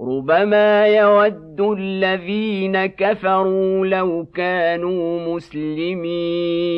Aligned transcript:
ربما 0.00 0.86
يود 0.86 1.60
الذين 1.60 2.86
كفروا 2.86 3.86
لو 3.86 4.26
كانوا 4.34 5.34
مسلمين 5.34 6.76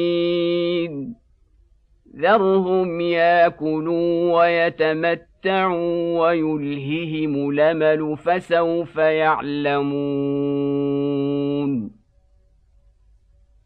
ذرهم 2.16 3.00
ياكلوا 3.00 4.38
ويتمتعوا 4.38 6.20
ويلههم 6.20 7.50
الامل 7.50 8.16
فسوف 8.16 8.96
يعلمون 8.96 10.67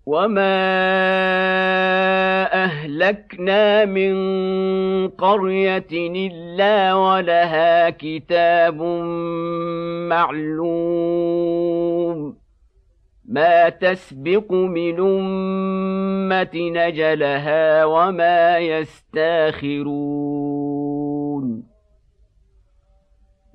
وما 0.06 0.62
اهلكنا 2.64 3.84
من 3.84 4.14
قريه 5.08 5.86
الا 5.92 6.94
ولها 6.94 7.90
كتاب 7.90 8.82
معلوم 11.12 12.36
ما 13.28 13.68
تسبق 13.68 14.52
من 14.52 15.00
امه 15.00 16.50
نجلها 16.54 17.84
وما 17.84 18.58
يستاخرون 18.58 20.12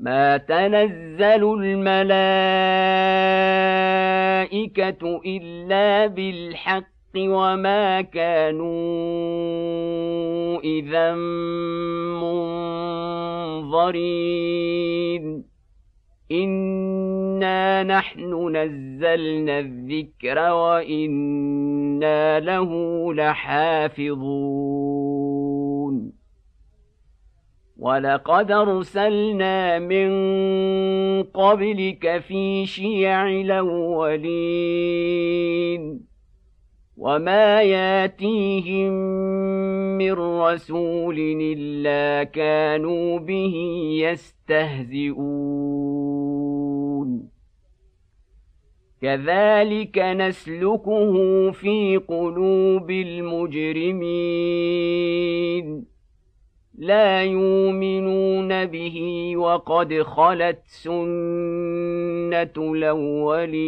ما 0.00 0.36
تنزل 0.36 1.54
الملائكة 1.60 1.90
إلا 5.26 6.06
بالحق 6.06 6.84
وما 7.16 8.00
كانوا 8.00 8.68
إذا 10.60 11.14
منظرين. 13.64 15.44
إنا 16.32 17.82
نحن 17.82 18.56
نزلنا 18.56 19.58
الذكر 19.58 20.52
وإنا 20.52 22.40
له 22.40 22.72
لحافظون. 23.14 24.87
ولقد 27.78 28.50
أرسلنا 28.50 29.78
من 29.78 30.10
قبلك 31.22 32.18
في 32.18 32.66
شيع 32.66 33.28
الأولين 33.28 34.78
وما 36.96 37.62
ياتيهم 37.62 38.92
من 39.98 40.12
رسول 40.12 41.16
إلا 41.40 42.24
كانوا 42.24 43.18
به 43.18 43.54
يستهزئون. 44.02 45.18
كذلك 49.02 49.98
نسلكه 49.98 51.12
في 51.50 51.96
قلوب 51.96 52.90
المجرمين. 52.90 53.98
لا 56.78 57.22
يؤمنون 57.24 58.66
به 58.66 59.32
وقد 59.36 60.02
خلت 60.02 60.58
سنة 60.64 62.52
الأولين. 62.56 63.58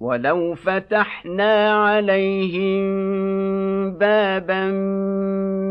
ولو 0.00 0.54
فتحنا 0.54 1.72
عليهم 1.72 2.82
بابا 3.90 4.66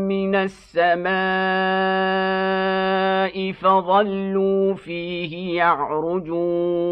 من 0.08 0.34
السماء 0.34 1.12
فظلوا 3.52 4.74
فيه 4.74 5.56
يعرجون. 5.56 6.82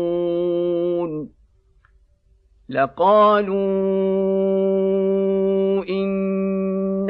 لقالوا 2.68 3.60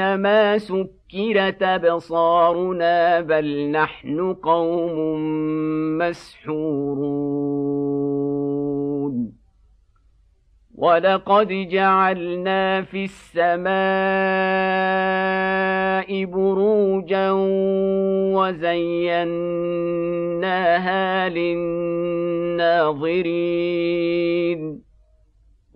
انما 0.01 0.59
سكرت 0.59 1.63
ابصارنا 1.63 3.21
بل 3.21 3.71
نحن 3.71 4.35
قوم 4.35 5.99
مسحورون 5.99 7.61
ولقد 10.75 11.49
جعلنا 11.49 12.83
في 12.83 13.05
السماء 13.05 13.71
بروجا 16.25 17.31
وزيناها 18.37 19.29
للناظرين 21.29 22.81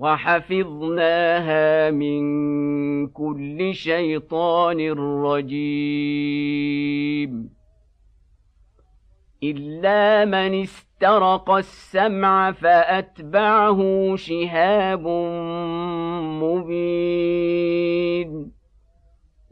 وحفظناها 0.04 1.90
من 1.90 2.22
كل 3.06 3.74
شيطان 3.74 4.90
رجيم. 5.24 6.70
إلا 9.42 10.24
من 10.24 10.62
استرق 10.62 11.50
السمع 11.50 12.52
فأتبعه 12.52 13.80
شهاب 14.16 15.06
مبين. 16.42 18.53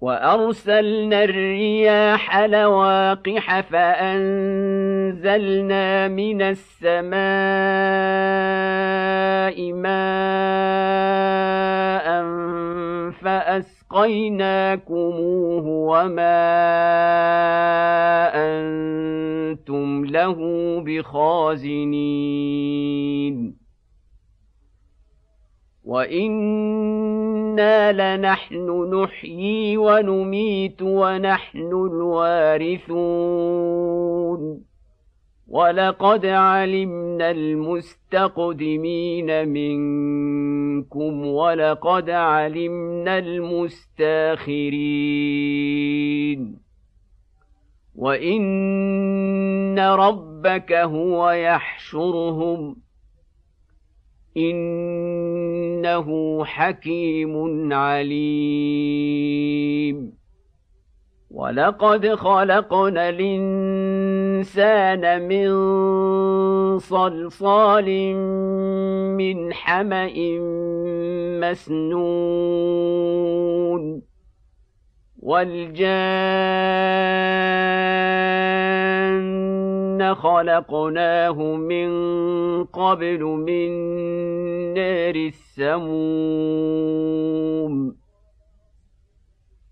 وارسلنا 0.00 1.24
الرياح 1.24 2.38
لواقح 2.38 3.60
فانزلنا 3.60 4.08
من 6.08 6.42
السماء 6.42 7.16
ماء 9.72 9.96
فاسقيناكم 13.22 13.76
أسقيناكموه 13.86 15.66
وما 15.66 16.36
أنتم 18.34 20.04
له 20.04 20.36
بخازنين 20.80 22.16
وإنا 25.84 27.92
لنحن 27.92 28.35
نحيي 28.52 29.76
ونميت 29.76 30.82
ونحن 30.82 31.58
الوارثون. 31.58 32.86
ولقد 35.48 36.26
علمنا 36.26 37.30
المستقدمين 37.30 37.88
منكم 39.48 41.26
ولقد 41.26 42.10
علمنا 42.10 43.18
المستاخرين. 43.18 44.16
وإن 47.96 49.78
ربك 49.78 50.72
هو 50.72 51.30
يحشرهم 51.30 52.85
إنه 54.36 56.08
حكيم 56.44 57.72
عليم. 57.72 59.16
ولقد 61.30 62.14
خلقنا 62.14 63.08
الانسان 63.08 64.42
من 65.28 65.48
صلصال 66.78 68.14
من 69.16 69.52
حما 69.52 70.10
مسنون. 71.40 72.86
والجان 75.22 76.76
خلقناه 80.14 81.42
من 81.42 81.90
قبل 82.64 83.22
من 83.24 83.70
نار 84.76 85.14
السموم. 85.14 86.06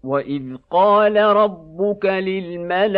وإذ 0.05 0.56
قال 0.71 1.17
ربك 1.17 2.05
للملائكة 2.06 2.95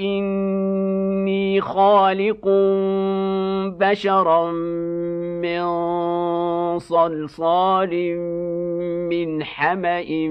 إني 0.00 1.60
خالق 1.60 2.48
بشرا 3.78 4.52
من 5.42 5.64
صلصال 6.78 8.18
من 9.08 9.44
حمأ 9.44 10.28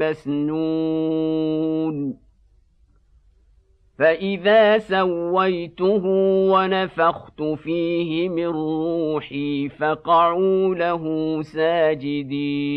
مسنون. 0.00 1.10
فإذا 4.00 4.78
سويته 4.78 6.02
ونفخت 6.52 7.42
فيه 7.42 8.28
من 8.28 8.46
روحي 8.46 9.68
فقعوا 9.68 10.74
له 10.74 11.42
ساجدين 11.42 12.70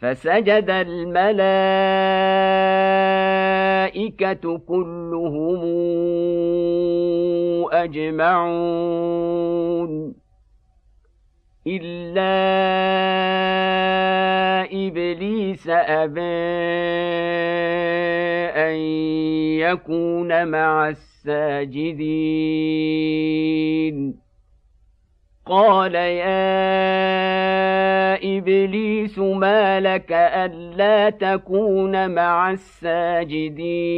فسجد 0.00 0.70
الملائكة 0.70 1.38
كلهم 4.58 5.62
أجمعون 7.72 9.06
إلا 11.66 12.36
إبليس 14.72 15.68
أبى 15.68 16.20
أن 18.56 18.76
يكون 19.60 20.48
مع 20.48 20.88
الساجدين 20.88 22.26
قال 25.46 25.94
يا 25.94 26.36
إبليس 28.38 29.18
ما 29.18 29.80
لك 29.80 30.12
ألا 30.12 31.10
تكون 31.10 32.10
مع 32.10 32.50
الساجدين 32.50 33.96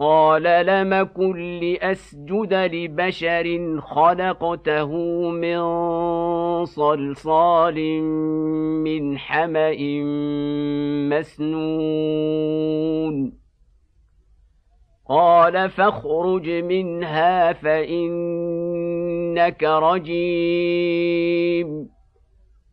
قال 0.00 0.42
لم 0.66 1.02
كن 1.02 1.60
لاسجد 1.60 2.54
لبشر 2.54 3.80
خلقته 3.80 4.92
من 5.30 5.60
صلصال 6.64 8.02
من 8.84 9.18
حما 9.18 9.76
مسنون 11.10 12.18
قال 15.08 15.70
فاخرج 15.70 16.50
منها 16.50 17.52
فانك 17.52 18.82
رجيم 19.64 20.88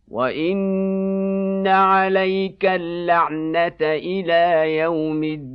وان 0.07 1.68
عليك 1.68 2.66
اللعنه 2.66 3.77
إلى 3.81 4.77
يوم 4.77 5.24
الدين 5.24 5.54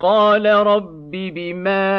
قال 0.00 0.46
رب 0.46 1.10
بما 1.10 1.90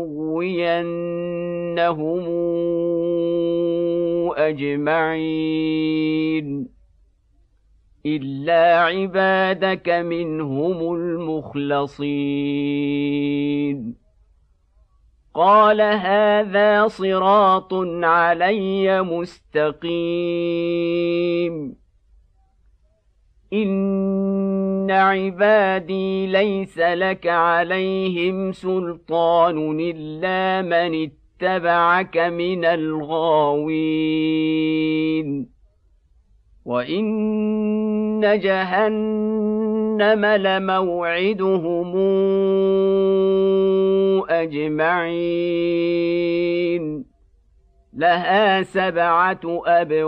اجمعين 4.38 5.88
الا 8.06 8.80
عبادك 8.80 9.90
منهم 9.90 10.94
المخلصين 10.94 12.48
قال 15.38 15.82
هذا 15.82 16.88
صراط 16.88 17.74
علي 18.04 19.02
مستقيم. 19.04 19.88
ان 23.54 24.92
عبادي 24.92 26.28
ليس 26.28 26.78
لك 26.78 27.28
عليهم 27.28 28.52
سلطان 28.52 29.80
الا 29.80 30.62
من 30.62 31.10
اتبعك 31.42 32.18
من 32.18 32.66
الغاوين. 32.66 33.98
وان 36.68 38.40
جهنم 38.40 40.26
لموعدهم 40.26 41.96
اجمعين 45.38 47.06
لها 47.94 48.64
سبعه 48.64 49.40
ابواب 49.66 50.08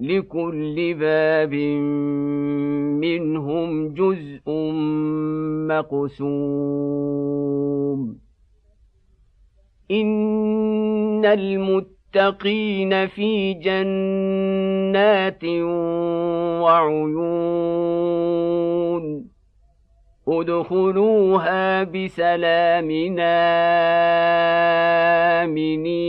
لكل 0.00 0.94
باب 0.94 1.54
منهم 3.04 3.88
جزء 3.94 4.42
مقسوم 6.28 7.08
ان 9.90 11.24
المتقين 11.24 11.97
المتقين 12.16 13.06
في 13.06 13.54
جنات 13.54 15.44
وعيون. 16.64 17.38
ادخلوها 20.28 21.82
بسلام 21.84 23.16
آمنين. 25.38 26.08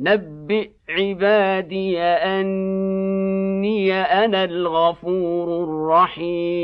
نبئ 0.00 0.70
عبادي 0.88 1.98
أني 2.00 3.94
أنا 3.94 4.44
الغفور 4.44 5.64
الرحيم. 5.64 6.58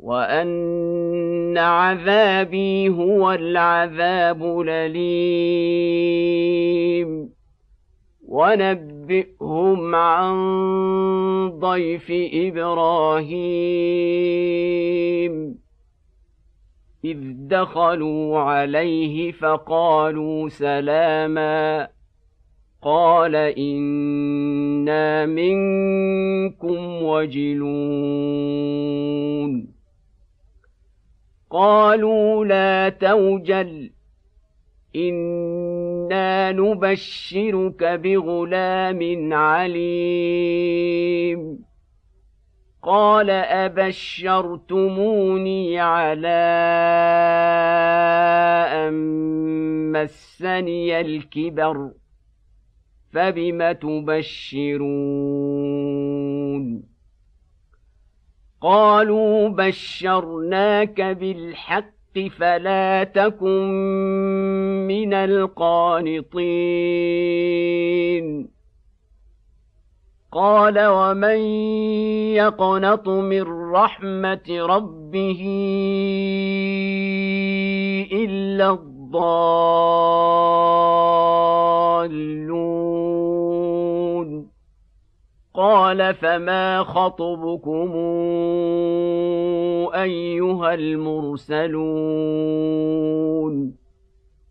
وأن 0.00 1.58
عذابي 1.58 2.88
هو 2.88 3.32
العذاب 3.32 4.60
الأليم. 4.60 5.68
ونبئهم 8.28 9.94
عن 9.94 10.36
ضيف 11.48 12.12
إبراهيم. 12.34 13.28
إذ 17.04 17.18
دخلوا 17.48 18.38
عليه 18.38 19.32
فقالوا 19.32 20.48
سلاما 20.48 21.88
قال 22.82 23.36
إنا 23.36 25.26
منكم 25.26 27.02
وجلون 27.02 28.48
قالوا 31.50 32.44
لا 32.44 32.88
توجل 32.88 33.90
إنا 34.96 36.52
نبشرك 36.52 37.84
بغلام 37.84 39.32
عليم 39.32 40.58
قال 42.88 43.30
ابشرتموني 43.30 45.00
على 45.80 46.38
ان 48.72 48.92
مسني 49.92 51.00
الكبر 51.00 51.90
فبم 53.12 53.72
تبشرون؟ 53.72 54.98
قالوا 58.60 59.48
بشرناك 59.48 61.00
بالحق 61.00 62.18
فلا 62.38 63.04
تكن 63.04 63.68
من 64.88 65.14
القانطين 65.14 66.28
قال 70.32 70.86
ومن 70.86 71.38
يقنط 72.36 73.08
من 73.08 73.42
رحمة 73.72 74.48
ربه 74.48 75.42
إلا 78.12 78.70
الضالون. 78.70 79.78
قال 85.54 86.14
فما 86.14 86.82
خطبكم 86.82 87.92
أيها 89.94 90.74
المرسلون؟ 90.74 91.88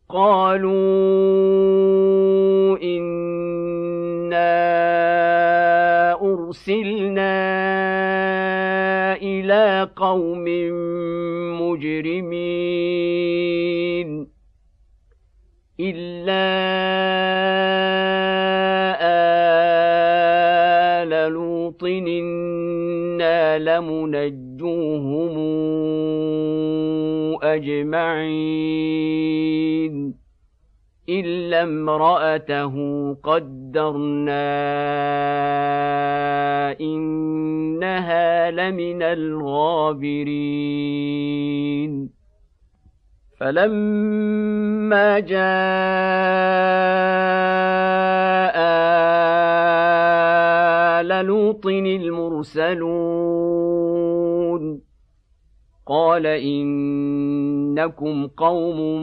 قالوا 0.10 0.78
إنا 2.84 4.48
أرسلنا 6.22 7.38
إلى 9.16 9.90
قوم 9.96 10.46
مجرمين 11.62 12.68
إلا 15.80 16.48
آل 21.04 21.32
لوط 21.34 21.84
إنا 21.84 23.60
لمنجوهم 23.60 25.38
أجمعين 27.44 28.88
إلا 31.10 31.64
امرأته 31.64 32.74
قدرنا 33.24 34.48
إنها 36.82 38.52
لمن 38.52 39.02
الغابرين. 39.04 40.58
فلما 43.40 45.20
جاء 45.20 45.38
آل 51.00 51.26
لوط 51.26 51.66
المرسلون 51.66 53.37
قال 55.88 56.26
إنكم 56.26 58.28
قوم 58.28 59.02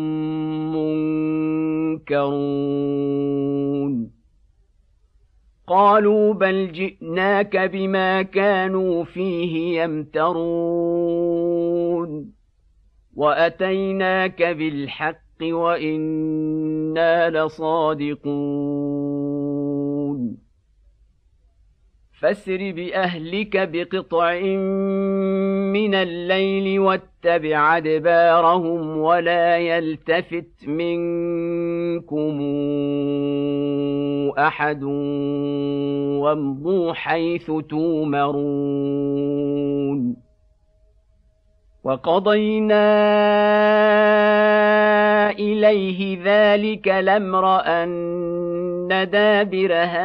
منكرون. 1.97 4.11
قالوا 5.67 6.35
بل 6.35 6.73
جئناك 6.73 7.57
بما 7.57 8.23
كانوا 8.23 9.05
فيه 9.05 9.83
يمترون. 9.83 11.25
وأتيناك 13.15 14.43
بالحق 14.43 15.43
وإنا 15.43 17.31
لصادقون. 17.31 18.25
فاسر 22.21 22.73
بأهلك 22.73 23.69
بقطع 23.69 24.41
من 25.75 25.95
الليل 25.95 26.81
واتبع 26.81 27.77
أدبارهم 27.77 28.99
ولا 28.99 29.59
يلتفت 29.59 30.69
منكم 30.69 32.41
أحد 34.39 34.83
وامضوا 36.23 36.93
حيث 36.93 37.51
تومرون. 37.69 39.15
وقضينا 41.85 42.91
إليه 45.31 46.19
ذلك 46.25 46.89
الأمر 46.89 47.61
ان 48.85 49.11
دابر 49.11 49.73
هؤلاء 49.75 50.05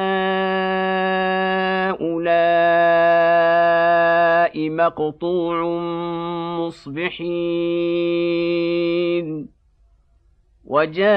مقطوع 4.69 5.63
مصبحين 6.59 8.00
وجاء 10.65 11.09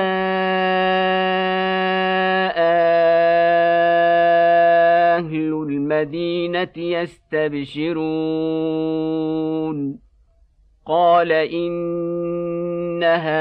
أهل 5.18 5.52
المدينة 5.68 6.76
يستبشرون 6.76 8.02
قال 10.86 11.32
ان 11.32 13.02
هؤلاء 13.04 13.32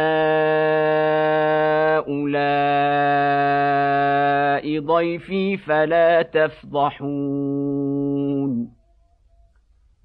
ضيفي 4.79 5.57
فلا 5.57 6.21
تفضحون 6.21 7.51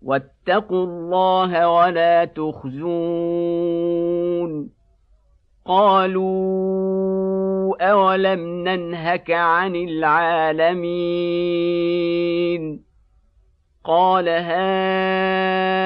واتقوا 0.03 0.85
الله 0.85 1.69
ولا 1.69 2.25
تخزون 2.25 2.77
قالوا 5.65 6.97
اولم 7.91 8.69
ننهك 8.69 9.31
عن 9.31 9.77
العالمين 9.77 10.87
قال 13.85 14.29
هؤلاء 14.29 15.77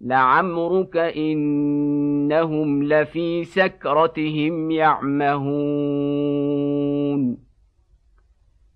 لعمرك 0.01 0.97
إنهم 0.97 2.83
لفي 2.83 3.43
سكرتهم 3.43 4.71
يعمهون. 4.71 5.49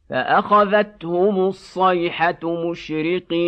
فأخذتهم 0.09 1.39
الصيحة 1.39 2.69
مشرقين. 2.69 3.43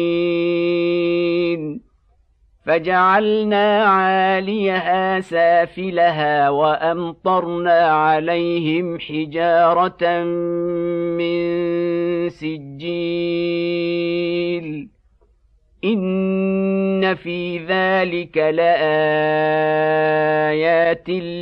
فجعلنا 2.66 3.84
عاليها 3.84 5.20
سافلها 5.20 6.50
وأمطرنا 6.50 7.80
عليهم 7.80 9.00
حجارة 9.00 10.24
من 11.18 12.30
سجيل. 12.30 12.66
إن 15.84 17.16
في 17.16 17.58
ذلك 17.58 18.38
لآيات 18.38 18.70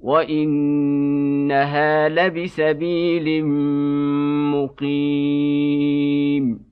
وإنها 0.00 2.08
لبسبيل 2.08 3.46
مقيم. 4.54 6.71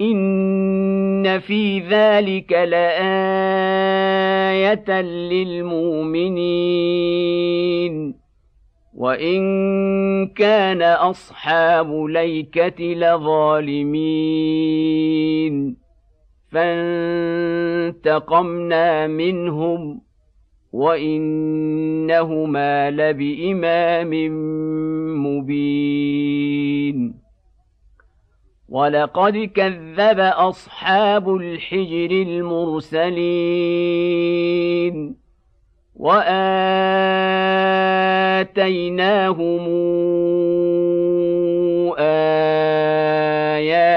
إن 0.00 1.38
في 1.38 1.80
ذلك 1.80 2.52
لآية 2.52 3.00
للمؤمنين 5.00 6.36
وإن 8.94 9.42
كان 10.26 10.82
أصحاب 10.82 12.04
ليكة 12.04 12.84
لظالمين 12.84 14.26
فانتقمنا 17.96 19.06
منهم 19.06 20.00
وإنهما 20.72 22.10
لبإمام 22.90 24.10
مبين 25.26 27.14
ولقد 28.68 29.36
كذب 29.54 30.20
اصحاب 30.20 31.36
الحجر 31.36 32.10
المرسلين 32.10 33.16
واتيناهم 35.96 36.46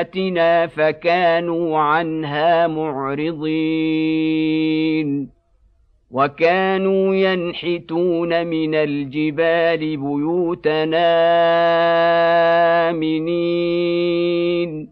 اياتنا 0.10 0.68
فكانوا 0.68 1.80
عنها 1.80 2.68
معرضين 2.68 4.20
وكانوا 6.12 7.16
ينحتون 7.16 8.48
من 8.48 8.75
الجبال 8.75 9.78
بيوتنا 9.78 11.10
آمنين. 12.89 14.89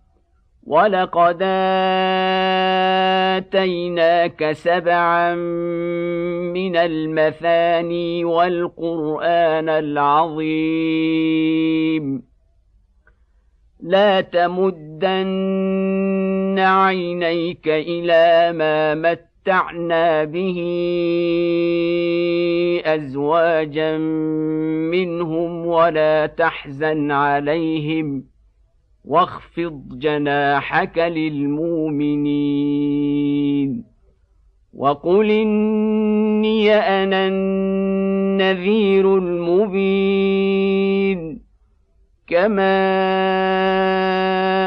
ولقد 0.71 1.43
اتيناك 3.37 4.51
سبعا 4.51 5.35
من 6.55 6.75
المثاني 6.75 8.25
والقران 8.25 9.69
العظيم 9.69 11.11
لا 13.83 14.21
تمدن 14.21 15.29
عينيك 16.59 17.67
إلى 17.67 18.53
ما 18.57 18.95
متعنا 18.95 20.23
به 20.23 20.59
ازواجا 22.85 23.97
منهم 24.91 25.65
ولا 25.65 26.25
تحزن 26.25 27.11
عليهم 27.11 28.30
واخفض 29.05 29.97
جناحك 29.99 30.97
للمؤمنين 30.97 32.41
وقل 34.73 35.31
إني 35.31 36.73
أنا 36.73 37.27
النذير 37.27 39.17
المبين 39.17 40.71
كما 42.27 42.81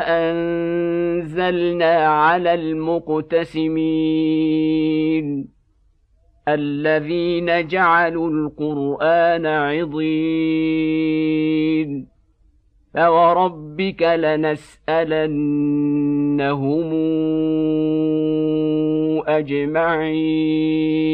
أنزلنا 0.07 1.95
على 2.07 2.55
المقتسمين 2.55 3.95
الذين 6.49 7.67
جعلوا 7.67 8.31
القرآن 8.31 9.47
عضين 9.47 10.95
فوربك 12.95 14.03
لنسالنهم 14.03 15.35
اجمعين 20.25 21.05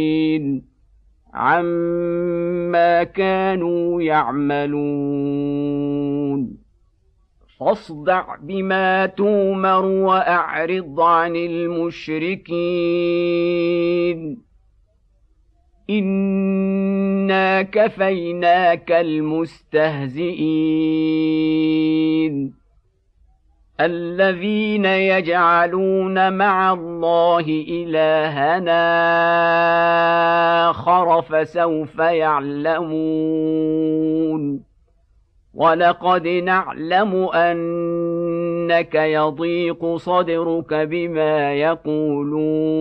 عما 1.34 3.02
كانوا 3.04 4.02
يعملون 4.02 5.40
فاصدع 7.60 8.36
بما 8.42 9.06
تومر 9.06 9.84
واعرض 9.84 11.00
عن 11.00 11.36
المشركين 11.36 12.50
انا 15.90 17.62
كفيناك 17.62 18.92
المستهزئين 18.92 20.40
الذين 23.80 24.84
يجعلون 24.84 26.32
مع 26.32 26.72
الله 26.72 27.64
الهنا 27.68 28.80
اخر 30.70 31.22
فسوف 31.22 31.98
يعلمون 31.98 33.20
ولقد 35.54 36.28
نعلم 36.28 37.14
انك 37.34 38.94
يضيق 38.94 39.96
صدرك 39.96 40.74
بما 40.74 41.54
يقولون 41.54 42.80